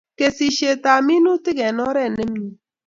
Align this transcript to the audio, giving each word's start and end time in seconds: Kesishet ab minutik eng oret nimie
Kesishet 0.17 0.83
ab 0.93 1.01
minutik 1.07 1.57
eng 1.67 1.81
oret 1.87 2.11
nimie 2.17 2.53